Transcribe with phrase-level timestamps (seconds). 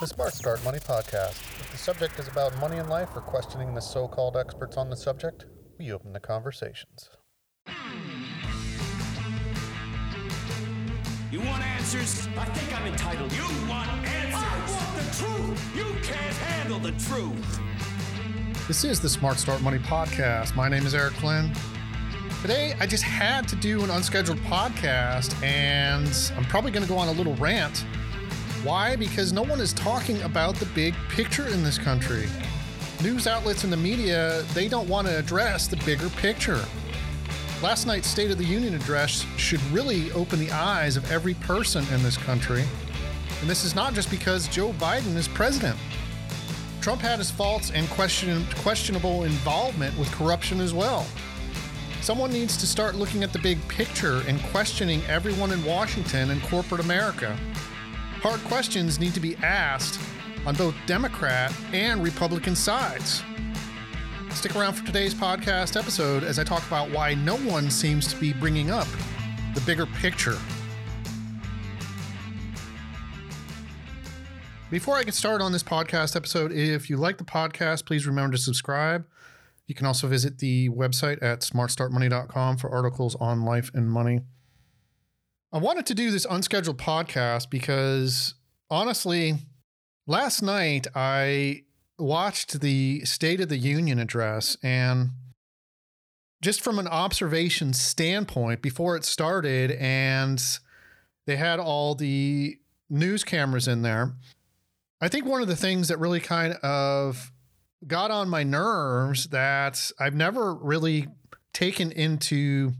[0.00, 1.40] The Smart Start Money Podcast.
[1.60, 4.90] If the subject is about money in life or questioning the so called experts on
[4.90, 5.46] the subject,
[5.78, 7.08] we open the conversations.
[11.30, 12.26] You want answers?
[12.36, 13.32] I think I'm entitled.
[13.32, 14.34] You want answers?
[14.34, 15.76] I want the truth.
[15.76, 17.60] You can't handle the truth.
[18.66, 20.56] This is the Smart Start Money Podcast.
[20.56, 21.52] My name is Eric Flynn.
[22.42, 26.98] Today, I just had to do an unscheduled podcast, and I'm probably going to go
[26.98, 27.84] on a little rant.
[28.62, 28.94] Why?
[28.94, 32.28] Because no one is talking about the big picture in this country.
[33.02, 36.62] News outlets and the media, they don't want to address the bigger picture.
[37.62, 41.86] Last night's State of the Union address should really open the eyes of every person
[41.94, 42.62] in this country.
[43.40, 45.78] And this is not just because Joe Biden is president.
[46.82, 51.06] Trump had his faults and question, questionable involvement with corruption as well.
[52.02, 56.42] Someone needs to start looking at the big picture and questioning everyone in Washington and
[56.42, 57.38] corporate America.
[58.22, 59.98] Hard questions need to be asked
[60.44, 63.22] on both Democrat and Republican sides.
[64.30, 68.20] Stick around for today's podcast episode as I talk about why no one seems to
[68.20, 68.86] be bringing up
[69.54, 70.36] the bigger picture.
[74.70, 78.36] Before I get started on this podcast episode, if you like the podcast, please remember
[78.36, 79.06] to subscribe.
[79.66, 84.20] You can also visit the website at smartstartmoney.com for articles on life and money.
[85.52, 88.34] I wanted to do this unscheduled podcast because
[88.70, 89.34] honestly,
[90.06, 91.64] last night I
[91.98, 95.10] watched the State of the Union address and
[96.40, 100.40] just from an observation standpoint before it started and
[101.26, 104.14] they had all the news cameras in there.
[105.00, 107.32] I think one of the things that really kind of
[107.88, 111.08] got on my nerves that I've never really
[111.52, 112.74] taken into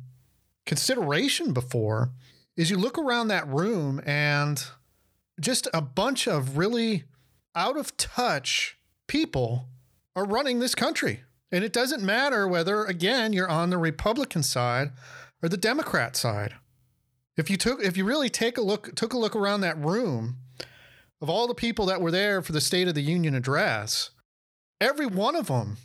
[0.67, 2.13] consideration before
[2.57, 4.63] is you look around that room and
[5.41, 7.05] just a bunch of really
[7.55, 9.69] out of touch people
[10.15, 11.23] are running this country.
[11.53, 14.93] And it doesn't matter whether, again, you're on the Republican side
[15.43, 16.55] or the Democrat side.
[17.37, 20.37] If you took, if you really take a look, took a look around that room
[21.21, 24.11] of all the people that were there for the State of the Union address,
[24.81, 25.79] every one of them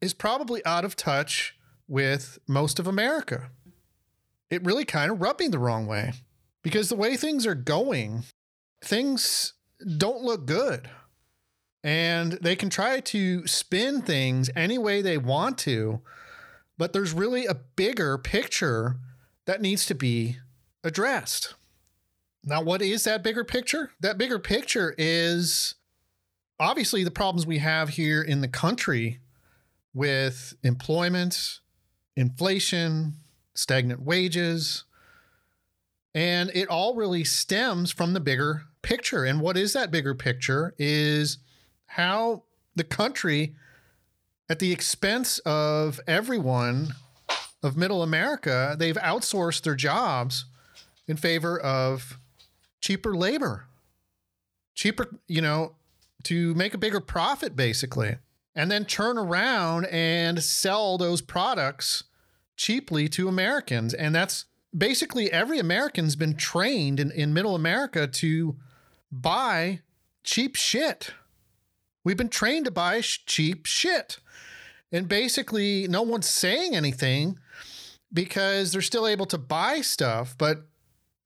[0.00, 1.56] is probably out of touch
[1.88, 3.50] with most of America.
[4.50, 6.12] It really kind of rubbed me the wrong way
[6.62, 8.24] because the way things are going,
[8.82, 9.54] things
[9.96, 10.88] don't look good.
[11.82, 16.00] And they can try to spin things any way they want to,
[16.76, 18.96] but there's really a bigger picture
[19.44, 20.38] that needs to be
[20.82, 21.54] addressed.
[22.44, 23.90] Now, what is that bigger picture?
[24.00, 25.74] That bigger picture is
[26.58, 29.20] obviously the problems we have here in the country
[29.94, 31.60] with employment,
[32.16, 33.14] inflation,
[33.56, 34.84] stagnant wages.
[36.14, 39.24] And it all really stems from the bigger picture.
[39.24, 41.38] And what is that bigger picture is
[41.86, 42.44] how
[42.74, 43.54] the country,
[44.48, 46.94] at the expense of everyone
[47.62, 50.46] of middle America, they've outsourced their jobs
[51.08, 52.18] in favor of
[52.80, 53.66] cheaper labor,
[54.74, 55.74] cheaper, you know,
[56.24, 58.16] to make a bigger profit, basically,
[58.54, 62.04] and then turn around and sell those products
[62.56, 63.94] cheaply to Americans.
[63.94, 64.46] And that's
[64.76, 68.56] basically every American's been trained in, in middle America to
[69.10, 69.80] buy
[70.24, 71.12] cheap shit.
[72.04, 74.18] We've been trained to buy sh- cheap shit.
[74.92, 77.38] And basically, no one's saying anything
[78.12, 80.66] because they're still able to buy stuff, but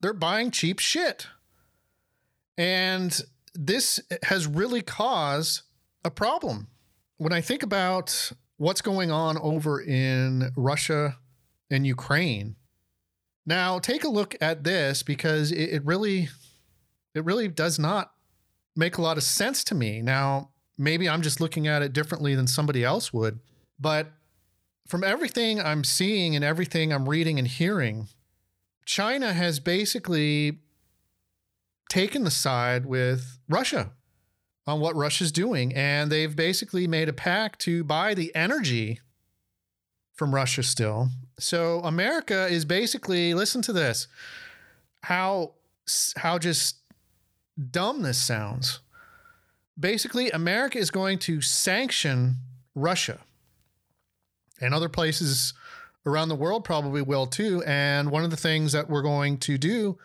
[0.00, 1.26] they're buying cheap shit.
[2.56, 3.20] And
[3.54, 5.62] this has really caused
[6.04, 6.68] a problem.
[7.18, 11.16] When I think about what's going on over in Russia
[11.70, 12.56] and Ukraine,
[13.46, 16.28] now take a look at this because it, it really,
[17.14, 18.12] it really does not
[18.76, 20.02] make a lot of sense to me.
[20.02, 23.40] Now, maybe I'm just looking at it differently than somebody else would,
[23.78, 24.12] but
[24.86, 28.08] from everything I'm seeing and everything I'm reading and hearing,
[28.84, 30.58] China has basically
[31.88, 33.92] taken the side with Russia
[34.70, 35.74] on what Russia's doing.
[35.74, 39.00] And they've basically made a pact to buy the energy
[40.14, 41.08] from Russia still.
[41.38, 44.06] So America is basically, listen to this,
[45.02, 45.54] how
[46.16, 46.76] how just
[47.70, 48.80] dumb this sounds.
[49.78, 52.36] Basically, America is going to sanction
[52.74, 53.20] Russia.
[54.60, 55.54] And other places
[56.06, 57.62] around the world probably will too.
[57.66, 59.98] And one of the things that we're going to do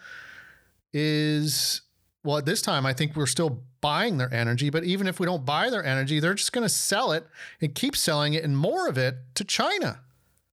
[0.94, 1.82] is
[2.26, 4.72] well, at this time, I think we're still buying their energy.
[4.72, 7.28] But even if we don't buy their energy, they're just going to sell it
[7.62, 10.00] and keep selling it and more of it to China,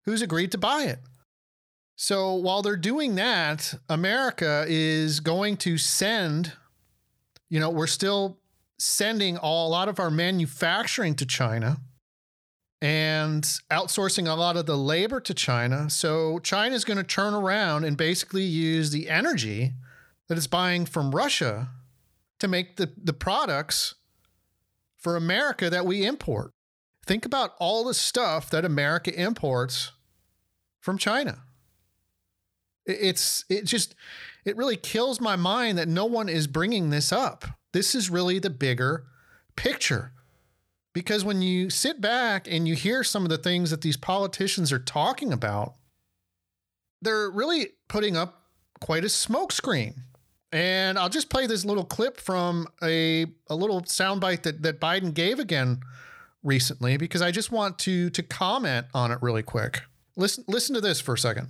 [0.05, 0.97] who's agreed to buy it.
[1.95, 6.53] So while they're doing that, America is going to send,
[7.51, 8.39] you know, we're still
[8.79, 11.77] sending all, a lot of our manufacturing to China
[12.81, 15.87] and outsourcing a lot of the labor to China.
[15.91, 19.73] So China is going to turn around and basically use the energy
[20.29, 21.69] that it's buying from Russia
[22.39, 23.95] to make the, the products
[24.97, 26.53] for America that we import.
[27.05, 29.91] Think about all the stuff that America imports
[30.79, 31.39] from China.
[32.85, 33.95] It's it just
[34.45, 37.45] it really kills my mind that no one is bringing this up.
[37.71, 39.05] This is really the bigger
[39.55, 40.11] picture.
[40.93, 44.71] Because when you sit back and you hear some of the things that these politicians
[44.71, 45.75] are talking about,
[47.01, 48.43] they're really putting up
[48.79, 50.03] quite a smokescreen.
[50.51, 55.13] And I'll just play this little clip from a, a little soundbite that, that Biden
[55.13, 55.81] gave again
[56.43, 59.81] recently because I just want to to comment on it really quick.
[60.15, 61.49] Listen listen to this for a second.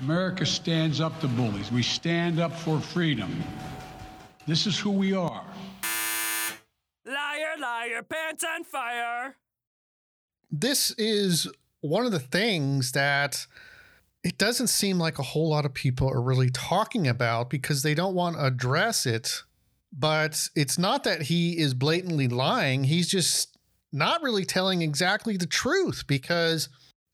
[0.00, 1.72] America stands up to bullies.
[1.72, 3.42] We stand up for freedom.
[4.46, 5.44] This is who we are.
[7.04, 9.34] Liar, liar, pants on fire.
[10.50, 11.48] This is
[11.80, 13.46] one of the things that
[14.28, 17.94] it doesn't seem like a whole lot of people are really talking about because they
[17.94, 19.42] don't want to address it.
[19.90, 23.56] But it's not that he is blatantly lying, he's just
[23.90, 26.68] not really telling exactly the truth because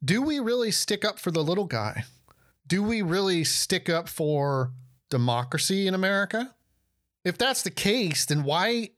[0.05, 2.03] do we really stick up for the little guy?
[2.67, 4.73] Do we really stick up for
[5.09, 6.53] democracy in America?
[7.25, 8.91] If that's the case, then why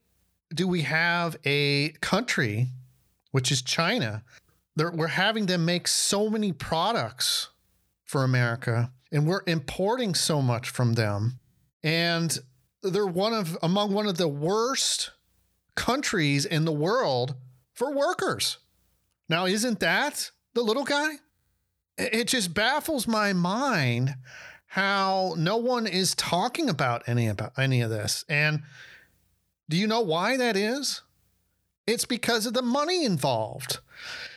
[0.55, 2.69] do we have a country,
[3.33, 4.25] which is China,
[4.77, 7.51] that we're having them make so many products
[8.07, 11.39] for America and we're importing so much from them?
[11.83, 12.39] And
[12.83, 15.11] they're one of among one of the worst
[15.75, 17.35] countries in the world
[17.75, 18.59] for workers.
[19.29, 21.17] Now, isn't that the little guy?
[21.99, 24.15] It just baffles my mind
[24.69, 28.25] how no one is talking about any about any of this.
[28.29, 28.63] And
[29.69, 31.03] do you know why that is?
[31.87, 33.79] It's because of the money involved.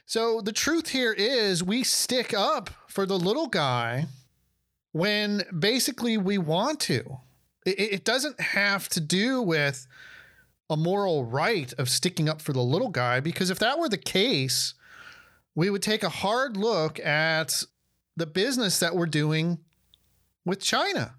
[0.10, 4.08] So the truth here is we stick up for the little guy
[4.92, 7.20] when basically we want to.
[7.64, 9.86] It, it doesn't have to do with
[10.68, 13.98] a moral right of sticking up for the little guy, because if that were the
[13.98, 14.74] case,
[15.54, 17.62] we would take a hard look at
[18.18, 19.60] the business that we're doing
[20.44, 21.14] with China.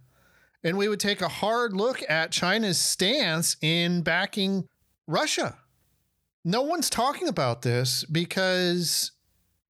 [0.64, 4.66] And we would take a hard look at China's stance in backing
[5.06, 5.58] Russia.
[6.44, 9.12] No one's talking about this because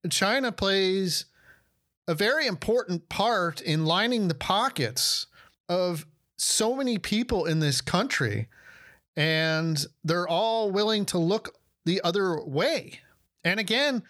[0.09, 1.27] China plays
[2.07, 5.27] a very important part in lining the pockets
[5.69, 6.07] of
[6.37, 8.49] so many people in this country.
[9.17, 13.01] And they're all willing to look the other way.
[13.45, 14.03] And again,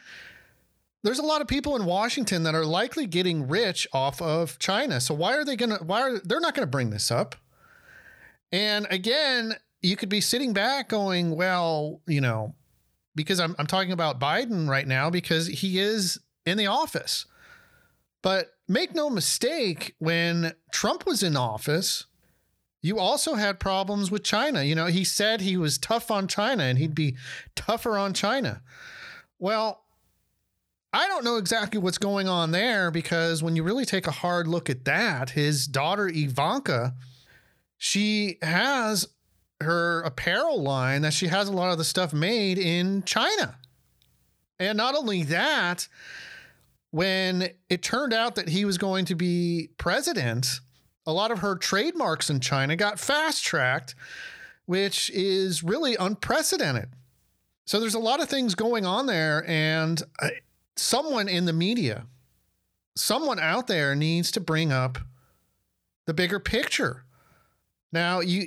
[1.03, 5.01] there's a lot of people in Washington that are likely getting rich off of China.
[5.01, 7.37] So why are they going to why are they're not going to bring this up?
[8.53, 12.55] And again, you could be sitting back going, well, you know,
[13.15, 17.27] because I'm I'm talking about Biden right now because he is in the office.
[18.23, 22.07] But make no mistake, when Trump was in office,
[22.83, 24.63] you also had problems with China.
[24.63, 27.17] You know, he said he was tough on China and he'd be
[27.55, 28.63] tougher on China.
[29.39, 29.85] Well,
[30.93, 34.47] I don't know exactly what's going on there because when you really take a hard
[34.49, 36.95] look at that, his daughter Ivanka,
[37.79, 39.07] she has
[39.61, 43.59] her apparel line that she has a lot of the stuff made in China.
[44.59, 45.89] And not only that,
[46.91, 50.61] when it turned out that he was going to be president,
[51.07, 53.95] a lot of her trademarks in China got fast tracked,
[54.67, 56.91] which is really unprecedented.
[57.65, 59.45] So there's a lot of things going on there.
[59.49, 60.29] And uh,
[60.77, 62.07] someone in the media,
[62.97, 64.99] someone out there needs to bring up
[66.07, 67.05] the bigger picture.
[67.93, 68.47] Now, you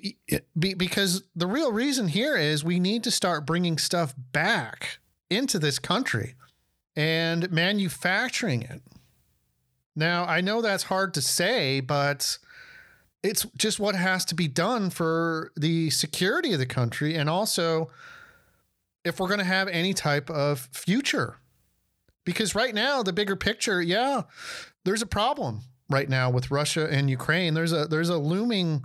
[0.58, 5.60] be, because the real reason here is we need to start bringing stuff back into
[5.60, 6.36] this country
[6.96, 8.82] and manufacturing it.
[9.96, 12.38] Now, I know that's hard to say, but
[13.22, 17.90] it's just what has to be done for the security of the country and also
[19.06, 21.38] if we're going to have any type of future
[22.26, 24.24] because right now the bigger picture, yeah,
[24.86, 27.54] there's a problem right now with Russia and Ukraine.
[27.54, 28.84] There's a there's a looming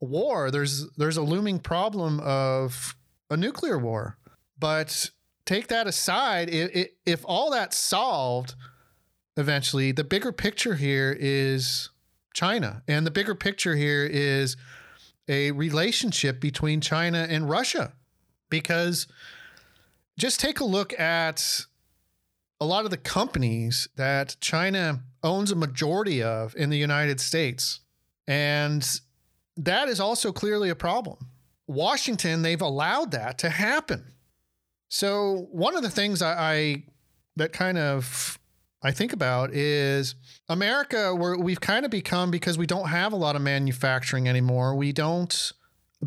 [0.00, 0.50] war.
[0.50, 2.96] There's there's a looming problem of
[3.30, 4.18] a nuclear war.
[4.58, 5.10] But
[5.44, 8.54] take that aside, if, if all that's solved
[9.36, 11.90] eventually, the bigger picture here is
[12.34, 12.82] China.
[12.88, 14.56] And the bigger picture here is
[15.28, 17.92] a relationship between China and Russia.
[18.50, 19.06] Because
[20.18, 21.66] just take a look at
[22.60, 27.80] a lot of the companies that China owns a majority of in the United States.
[28.26, 29.00] And
[29.58, 31.18] that is also clearly a problem.
[31.66, 34.12] Washington, they've allowed that to happen.
[34.88, 36.82] So one of the things I, I
[37.36, 38.38] that kind of
[38.82, 40.14] I think about is
[40.48, 44.74] America, where we've kind of become because we don't have a lot of manufacturing anymore.
[44.76, 45.52] We don't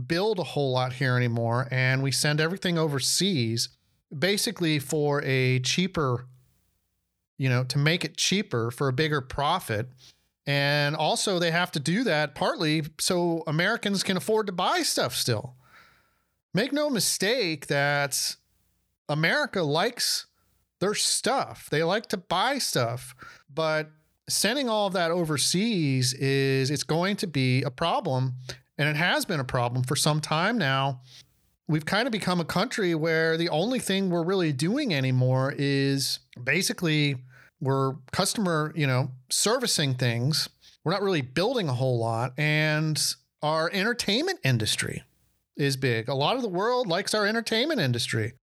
[0.07, 3.69] build a whole lot here anymore, and we send everything overseas
[4.17, 6.27] basically for a cheaper,
[7.37, 9.89] you know, to make it cheaper for a bigger profit.
[10.47, 15.15] And also, they have to do that partly so Americans can afford to buy stuff
[15.15, 15.55] still.
[16.53, 18.35] Make no mistake that
[19.07, 20.25] America likes
[20.79, 21.69] their stuff.
[21.69, 23.15] They like to buy stuff,
[23.53, 23.91] but
[24.27, 28.35] sending all of that overseas is it's going to be a problem
[28.77, 31.01] and it has been a problem for some time now.
[31.67, 36.19] We've kind of become a country where the only thing we're really doing anymore is
[36.43, 37.15] basically
[37.61, 40.49] we're customer, you know, servicing things.
[40.83, 43.01] We're not really building a whole lot and
[43.43, 45.03] our entertainment industry
[45.55, 46.09] is big.
[46.09, 48.33] A lot of the world likes our entertainment industry.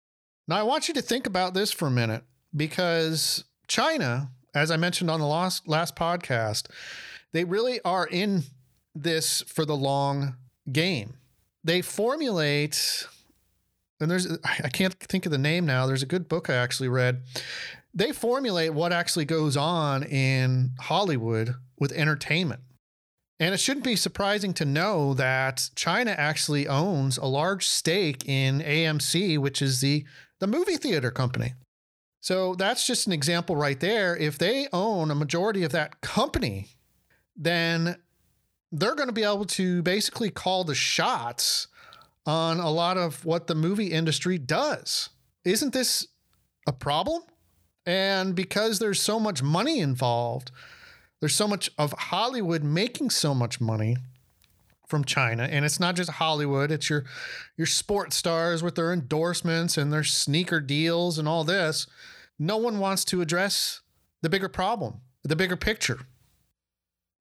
[0.47, 2.23] Now, I want you to think about this for a minute
[2.55, 6.67] because China, as I mentioned on the last, last podcast,
[7.33, 8.45] they really are in
[8.95, 10.37] this for the long
[10.71, 11.15] game.
[11.65, 13.07] They formulate,
[14.01, 15.87] and there's, I can't think of the name now.
[15.87, 17.23] There's a good book I actually read.
[17.95, 22.61] They formulate what actually goes on in Hollywood with entertainment.
[23.41, 28.61] And it shouldn't be surprising to know that China actually owns a large stake in
[28.61, 30.05] AMC, which is the
[30.41, 31.55] the movie theater company.
[32.21, 34.17] So that's just an example right there.
[34.17, 36.69] If they own a majority of that company,
[37.37, 37.97] then
[38.71, 41.69] they're going to be able to basically call the shots
[42.27, 45.11] on a lot of what the movie industry does.
[45.45, 46.07] Isn't this
[46.67, 47.23] a problem?
[47.89, 50.51] And because there's so much money involved,
[51.21, 53.97] there's so much of Hollywood making so much money,
[54.89, 56.71] from China, and it's not just Hollywood.
[56.71, 57.05] It's your
[57.57, 61.87] your sports stars with their endorsements and their sneaker deals and all this.
[62.39, 63.83] No one wants to address
[64.23, 66.01] the bigger problem, the bigger picture.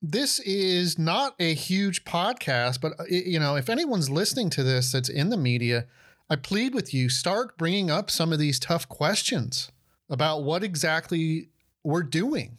[0.01, 5.09] This is not a huge podcast, but you know, if anyone's listening to this that's
[5.09, 5.87] in the media,
[6.29, 9.71] I plead with you start bringing up some of these tough questions
[10.09, 11.49] about what exactly
[11.83, 12.57] we're doing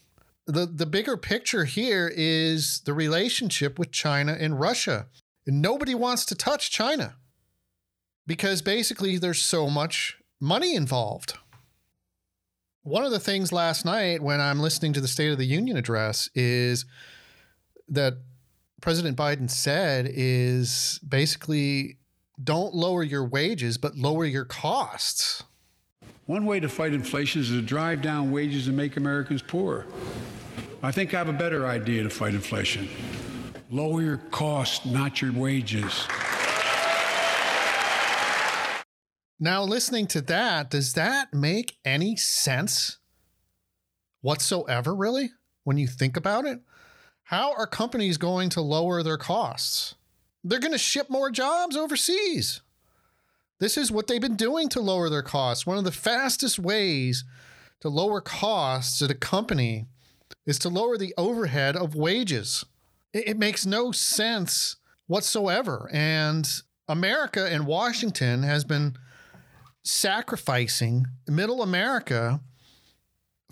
[0.49, 5.07] the the bigger picture here is the relationship with China and Russia.
[5.47, 7.17] And nobody wants to touch China
[8.27, 11.39] because basically there's so much money involved.
[12.83, 15.77] One of the things last night when I'm listening to the State of the Union
[15.77, 16.87] address is
[17.89, 18.15] that
[18.81, 21.99] President Biden said is basically
[22.43, 25.43] don't lower your wages, but lower your costs.
[26.29, 29.87] One way to fight inflation is to drive down wages and make Americans poorer.
[30.83, 32.87] I think I have a better idea to fight inflation.
[33.71, 36.07] Lower your costs, not your wages.
[39.41, 42.99] Now, listening to that, does that make any sense
[44.21, 45.31] whatsoever, really,
[45.65, 46.61] when you think about it?
[47.23, 49.95] How are companies going to lower their costs?
[50.45, 52.61] They're going to ship more jobs overseas.
[53.59, 55.67] This is what they've been doing to lower their costs.
[55.67, 57.25] One of the fastest ways
[57.81, 59.87] to lower costs at a company
[60.47, 62.65] is to lower the overhead of wages.
[63.13, 65.91] It, it makes no sense whatsoever.
[65.93, 66.49] And
[66.89, 68.97] America and Washington has been
[69.83, 72.41] sacrificing middle America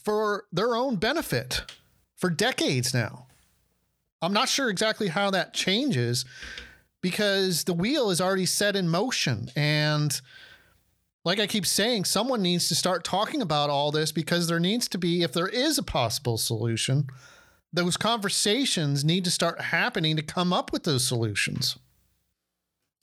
[0.02, 1.62] for their own benefit
[2.14, 3.26] for decades now.
[4.22, 6.24] I'm not sure exactly how that changes
[7.06, 10.20] because the wheel is already set in motion and
[11.24, 14.88] like I keep saying, someone needs to start talking about all this because there needs
[14.88, 17.06] to be, if there is a possible solution,
[17.72, 21.78] those conversations need to start happening to come up with those solutions.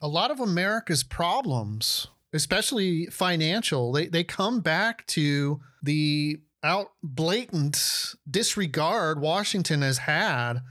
[0.01, 8.15] A lot of America's problems, especially financial, they, they come back to the out blatant
[8.29, 10.61] disregard Washington has had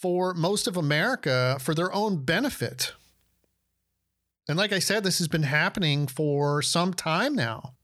[0.00, 2.94] for most of America for their own benefit.
[4.48, 7.74] And like I said, this has been happening for some time now.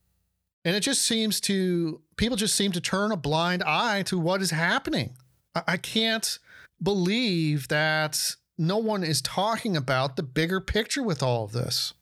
[0.65, 4.41] And it just seems to, people just seem to turn a blind eye to what
[4.41, 5.15] is happening.
[5.55, 6.37] I, can't
[6.83, 11.93] believe that no one is talking about the bigger picture with all of this.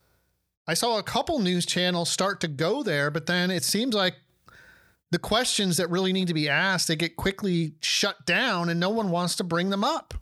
[0.66, 4.16] I saw a couple news channels start to go there, but then it seems like
[5.16, 8.90] the questions that really need to be asked, they get quickly shut down and no
[8.90, 10.12] one wants to bring them up.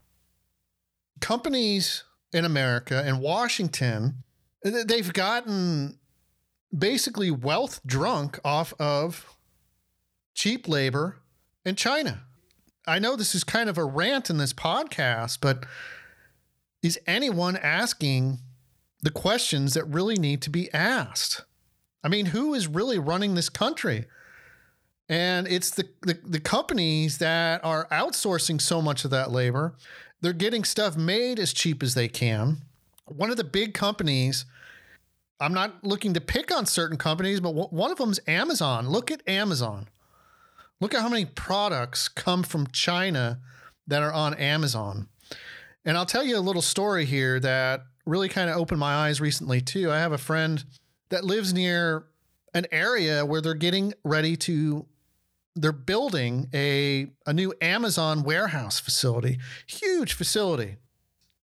[1.21, 4.23] Companies in America and Washington
[4.63, 5.99] They've gotten
[6.77, 9.37] basically wealth drunk off of
[10.35, 11.19] cheap labor
[11.67, 12.23] in China.
[12.87, 15.67] I know this is kind of a rant in this podcast, but
[16.85, 18.39] is anyone asking
[19.03, 21.45] the questions that really need to be asked.
[22.03, 24.07] I mean, who is really running this country?
[25.09, 29.75] And it's the, the, the companies that are outsourcing so much of that labor.
[30.21, 32.63] They're getting stuff made as cheap as they can.
[33.07, 34.47] One of the big companies,
[35.39, 38.89] I'm not looking to pick on certain companies, but one of them is Amazon.
[38.89, 39.89] Look at Amazon.
[40.81, 43.41] Look at how many products come from China
[43.87, 45.09] that are on Amazon.
[45.85, 49.21] And I'll tell you a little story here that really kind of opened my eyes
[49.21, 49.93] recently, too.
[49.93, 50.65] I have a friend
[51.11, 52.07] that lives near
[52.55, 54.87] an area where they're getting ready to
[55.57, 60.77] they're building a a new Amazon warehouse facility, huge facility.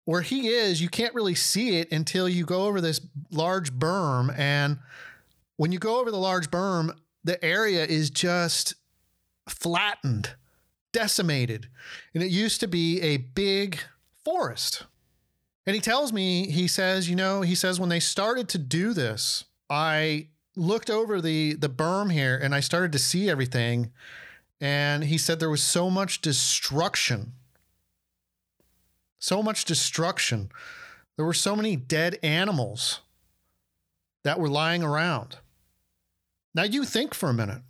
[0.06, 3.00] Where he is, you can't really see it until you go over this
[3.30, 4.80] large berm and
[5.60, 8.76] when you go over the large berm, the area is just
[9.50, 10.36] flattened,
[10.94, 11.68] decimated.
[12.14, 13.78] And it used to be a big
[14.24, 14.86] forest.
[15.66, 18.94] And he tells me, he says, you know, he says when they started to do
[18.94, 23.92] this, I looked over the the berm here and I started to see everything.
[24.62, 27.34] And he said there was so much destruction.
[29.20, 30.52] So much destruction.
[31.16, 33.02] There were so many dead animals
[34.24, 35.38] that were lying around.
[36.54, 37.62] Now you think for a minute.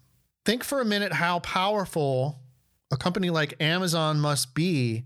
[0.45, 2.39] Think for a minute how powerful
[2.91, 5.05] a company like Amazon must be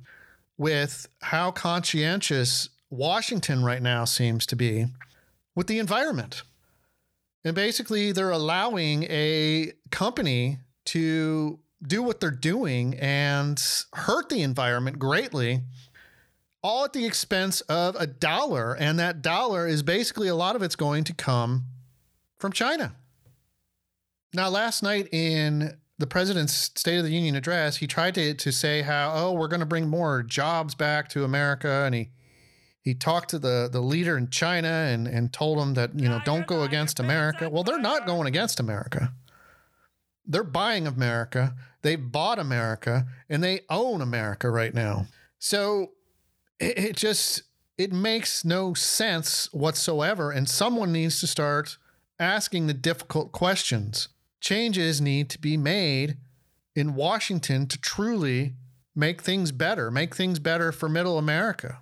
[0.58, 4.86] with how conscientious Washington right now seems to be
[5.56, 6.44] with the environment.
[7.46, 13.62] And basically, they're allowing a company to do what they're doing and
[13.94, 15.62] hurt the environment greatly,
[16.62, 18.74] all at the expense of a dollar.
[18.74, 21.66] And that dollar is basically a lot of it's going to come
[22.38, 22.96] from China.
[24.34, 28.52] Now, last night in the president's State of the Union address, he tried to, to
[28.52, 31.84] say how, oh, we're going to bring more jobs back to America.
[31.86, 32.10] And he
[32.84, 36.20] he talked to the the leader in China and and told him that you know
[36.26, 37.50] don't go against America.
[37.50, 39.14] Well, they're not going against America.
[40.26, 41.56] They're buying America.
[41.82, 45.08] They bought America and they own America right now.
[45.40, 45.92] So
[46.60, 47.44] it, it just
[47.78, 51.78] it makes no sense whatsoever and someone needs to start
[52.20, 54.10] asking the difficult questions.
[54.42, 56.18] Changes need to be made
[56.76, 58.56] in Washington to truly
[58.94, 61.80] make things better, make things better for middle America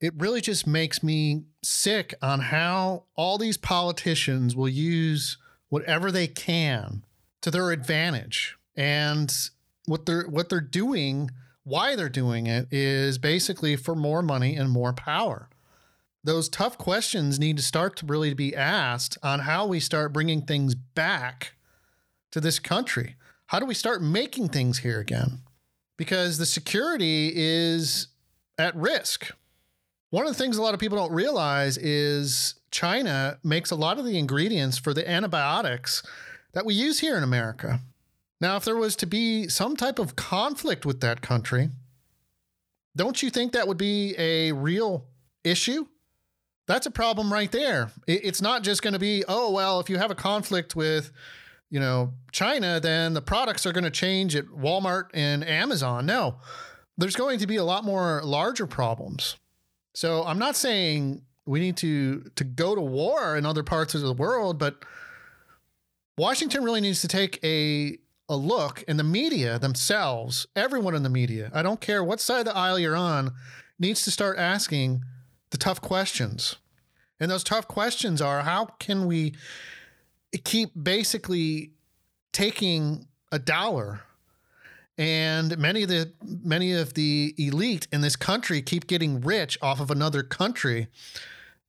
[0.00, 5.36] it really just makes me sick on how all these politicians will use
[5.68, 7.04] whatever they can
[7.42, 8.56] to their advantage.
[8.76, 9.32] And
[9.86, 11.30] what they're what they're doing
[11.64, 15.48] why they're doing it is basically for more money and more power.
[16.22, 20.42] Those tough questions need to start to really be asked on how we start bringing
[20.42, 21.54] things back
[22.30, 23.16] to this country.
[23.46, 25.40] How do we start making things here again?
[25.96, 28.08] Because the security is
[28.58, 29.30] at risk
[30.10, 33.98] one of the things a lot of people don't realize is China makes a lot
[33.98, 36.02] of the ingredients for the antibiotics
[36.52, 37.80] that we use here in America.
[38.40, 41.70] Now, if there was to be some type of conflict with that country,
[42.96, 45.06] don't you think that would be a real
[45.44, 45.86] issue?
[46.66, 47.90] That's a problem right there.
[48.06, 51.12] It's not just going to be, oh, well, if you have a conflict with,
[51.68, 56.06] you know, China, then the products are going to change at Walmart and Amazon.
[56.06, 56.36] No,
[56.96, 59.36] there's going to be a lot more larger problems.
[59.94, 64.02] So I'm not saying we need to to go to war in other parts of
[64.02, 64.84] the world, but
[66.16, 67.98] Washington really needs to take a
[68.28, 71.50] a look in the media themselves, everyone in the media.
[71.52, 73.32] I don't care what side of the aisle you're on,
[73.80, 75.02] needs to start asking
[75.50, 76.54] the tough questions.
[77.18, 79.34] And those tough questions are how can we
[80.44, 81.72] keep basically
[82.32, 84.02] taking a dollar
[85.00, 89.80] and many of the many of the elite in this country keep getting rich off
[89.80, 90.88] of another country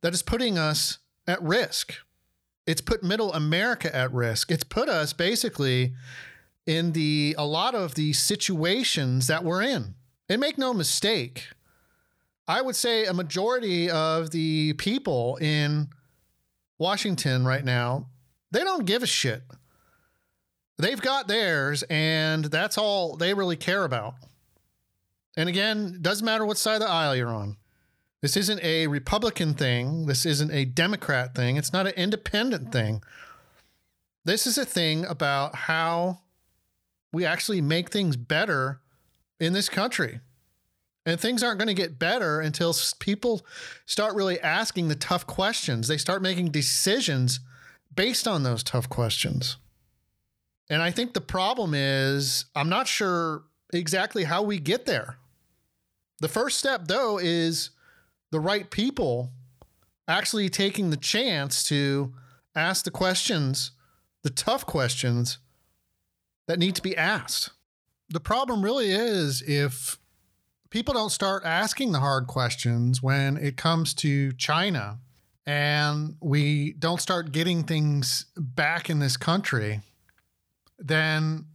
[0.01, 1.95] that is putting us at risk.
[2.67, 4.51] It's put middle america at risk.
[4.51, 5.93] It's put us basically
[6.67, 9.95] in the a lot of the situations that we're in.
[10.27, 11.47] And make no mistake
[12.47, 15.89] i would say a majority of the people in
[16.79, 18.07] washington right now
[18.51, 19.43] they don't give a shit
[20.81, 24.15] They've got theirs, and that's all they really care about.
[25.37, 27.57] And again, doesn't matter what side of the aisle you're on.
[28.21, 30.07] This isn't a Republican thing.
[30.07, 31.55] This isn't a Democrat thing.
[31.55, 33.03] It's not an independent thing.
[34.25, 36.21] This is a thing about how
[37.13, 38.81] we actually make things better
[39.39, 40.19] in this country.
[41.05, 43.45] And things aren't going to get better until people
[43.85, 45.87] start really asking the tough questions.
[45.87, 47.39] They start making decisions
[47.95, 49.57] based on those tough questions.
[50.71, 55.17] And I think the problem is, I'm not sure exactly how we get there.
[56.21, 57.71] The first step, though, is
[58.31, 59.33] the right people
[60.07, 62.13] actually taking the chance to
[62.55, 63.71] ask the questions,
[64.23, 65.39] the tough questions
[66.47, 67.49] that need to be asked.
[68.07, 69.97] The problem really is if
[70.69, 74.99] people don't start asking the hard questions when it comes to China
[75.45, 79.81] and we don't start getting things back in this country,
[80.81, 81.45] then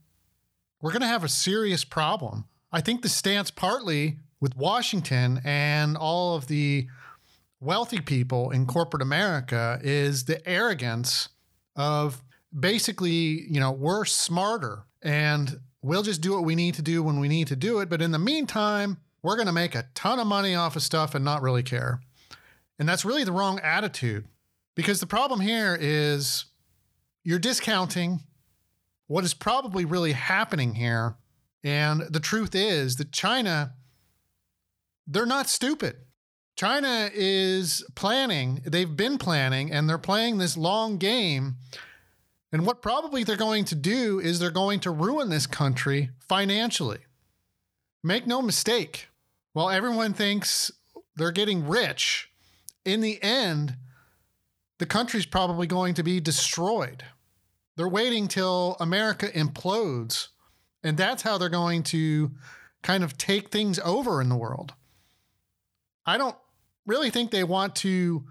[0.81, 2.45] we're going to have a serious problem.
[2.73, 6.89] I think the stance partly with Washington and all of the
[7.61, 11.29] wealthy people in corporate America is the arrogance
[11.75, 12.23] of
[12.59, 17.21] basically, you know, we're smarter and we'll just do what we need to do when
[17.21, 17.89] we need to do it.
[17.89, 21.15] But in the meantime, we're going to make a ton of money off of stuff
[21.15, 22.01] and not really care.
[22.79, 24.27] And that's really the wrong attitude
[24.75, 26.45] because the problem here is
[27.25, 28.21] you're discounting
[29.07, 31.17] what is probably really happening here.
[31.63, 33.75] And the truth is that China,
[35.07, 35.97] they're not stupid.
[36.57, 41.57] China is planning, they've been planning, and they're playing this long game.
[42.51, 47.01] And what probably they're going to do is they're going to ruin this country financially.
[48.03, 49.09] Make no mistake,
[49.53, 50.71] while everyone thinks
[51.17, 52.31] they're getting rich,
[52.87, 53.77] in the end,
[54.79, 57.05] the country's probably going to be destroyed.
[57.77, 60.29] They're waiting till America implodes,
[60.83, 62.31] and that's how they're going to
[62.83, 64.73] kind of take things over in the world.
[66.07, 66.37] I don't
[66.87, 68.25] really think they want to,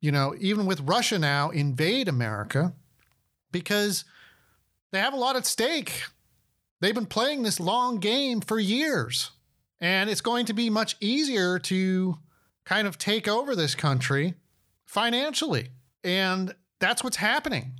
[0.00, 2.74] you know, even with Russia now, invade America
[3.50, 4.04] because
[4.92, 6.02] they have a lot at stake.
[6.80, 9.30] They've been playing this long game for years,
[9.80, 12.18] and it's going to be much easier to
[12.64, 14.34] kind of take over this country
[14.84, 15.70] financially.
[16.04, 17.72] And that's what's happening.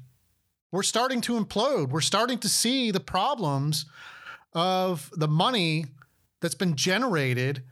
[0.75, 1.91] We're starting to implode.
[1.91, 3.87] We're starting to see the problems
[4.55, 5.87] of the money
[6.41, 7.63] that's been generated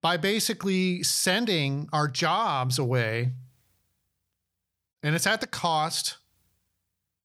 [0.00, 3.32] by basically sending our jobs away.
[5.02, 6.16] And it's at the cost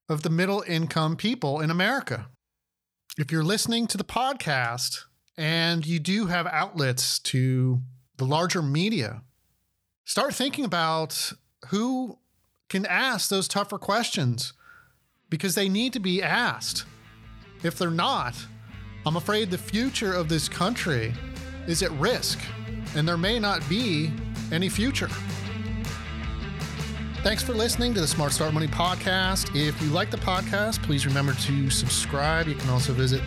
[0.09, 2.27] of the middle income people in America.
[3.17, 5.05] If you're listening to the podcast
[5.37, 7.79] and you do have outlets to
[8.17, 9.21] the larger media,
[10.03, 11.31] start thinking about
[11.69, 12.19] who
[12.67, 14.51] can ask those tougher questions
[15.33, 16.85] because they need to be asked.
[17.63, 18.35] If they're not,
[19.03, 21.11] I'm afraid the future of this country
[21.65, 22.39] is at risk
[22.95, 24.11] and there may not be
[24.51, 25.09] any future.
[27.23, 29.55] Thanks for listening to the Smart Start Money podcast.
[29.55, 32.47] If you like the podcast, please remember to subscribe.
[32.47, 33.23] You can also visit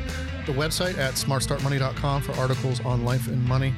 [0.47, 3.75] the website at smartstartmoney.com for articles on life and money.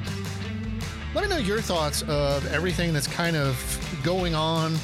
[1.15, 3.57] Let me know your thoughts of everything that's kind of
[4.03, 4.77] going on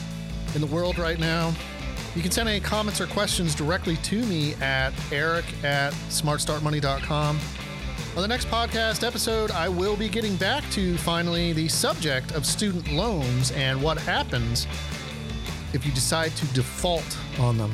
[0.55, 1.53] in the world right now.
[2.15, 7.39] You can send any comments or questions directly to me at eric at smartstartmoney.com.
[8.15, 12.45] On the next podcast episode, I will be getting back to finally the subject of
[12.45, 14.65] student loans and what happens
[15.73, 17.71] if you decide to default on them.